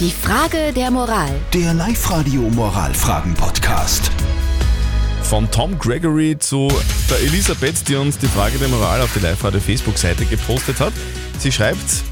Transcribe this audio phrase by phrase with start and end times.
[0.00, 1.30] Die Frage der Moral.
[1.52, 4.10] Der Live-Radio Moralfragen-Podcast.
[5.22, 6.66] Von Tom Gregory zu
[7.08, 10.92] der Elisabeth, die uns die Frage der Moral auf die Live-Radio Facebook-Seite gepostet hat.
[11.38, 12.02] Sie schreibt,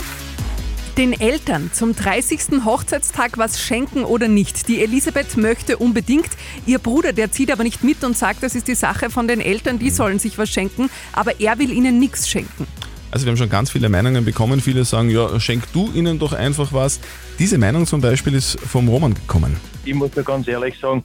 [0.97, 2.65] Den Eltern zum 30.
[2.65, 4.69] Hochzeitstag was schenken oder nicht.
[4.69, 6.31] Die Elisabeth möchte unbedingt.
[6.67, 9.41] Ihr Bruder, der zieht aber nicht mit und sagt, das ist die Sache von den
[9.41, 12.69] Eltern, die sollen sich was schenken, aber er will ihnen nichts schenken.
[13.13, 14.61] Also wir haben schon ganz viele Meinungen bekommen.
[14.61, 16.99] Viele sagen, ja, schenk du ihnen doch einfach was.
[17.39, 19.57] Diese Meinung zum Beispiel ist vom Roman gekommen.
[19.85, 21.05] ich muss nur ganz ehrlich sagen,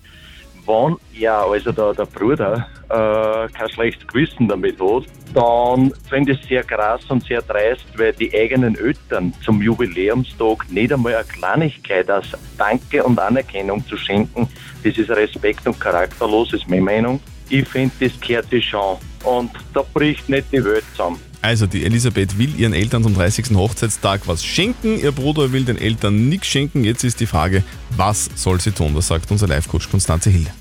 [0.65, 5.03] wenn er, also der, der Bruder, äh, kein schlechtes Gewissen damit hat,
[5.33, 10.69] dann finde ich es sehr krass und sehr dreist, weil die eigenen Eltern zum Jubiläumstag
[10.69, 14.47] nicht einmal eine Kleinigkeit als Danke und Anerkennung zu schenken,
[14.83, 17.19] das ist respekt- und charakterlos, ist meine Meinung.
[17.49, 18.97] Ich finde, das gehört sich schon.
[19.23, 21.19] Und da bricht nicht die Welt zusammen.
[21.41, 23.55] Also die Elisabeth will ihren Eltern zum 30.
[23.55, 24.99] Hochzeitstag was schenken.
[24.99, 26.83] Ihr Bruder will den Eltern nichts schenken.
[26.83, 27.63] Jetzt ist die Frage,
[27.95, 28.93] was soll sie tun?
[28.95, 30.51] Das sagt unser Live-Coach Konstanze Hilde.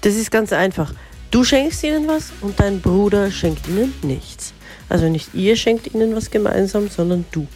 [0.00, 0.92] Das ist ganz einfach.
[1.30, 4.52] Du schenkst ihnen was und dein Bruder schenkt ihnen nichts.
[4.88, 7.46] Also nicht ihr schenkt ihnen was gemeinsam, sondern du.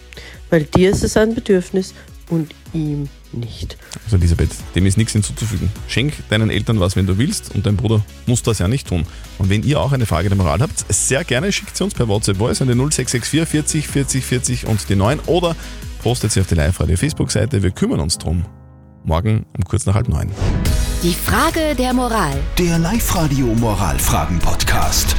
[0.49, 1.93] Weil dir ist es ein Bedürfnis
[2.29, 3.77] und ihm nicht.
[4.05, 5.71] Also Elisabeth, dem ist nichts hinzuzufügen.
[5.89, 9.07] Schenk deinen Eltern was, wenn du willst und dein Bruder muss das ja nicht tun.
[9.39, 12.09] Und wenn ihr auch eine Frage der Moral habt, sehr gerne schickt sie uns per
[12.09, 15.57] WhatsApp Voice an die 0664 40 40 40 und die 9 oder
[16.03, 17.63] postet sie auf die Live-Radio Facebook-Seite.
[17.63, 18.45] Wir kümmern uns drum.
[19.05, 20.31] Morgen um kurz nach halb neun.
[21.03, 22.37] Die Frage der Moral.
[22.59, 25.15] Der Live-Radio Moralfragen-Podcast.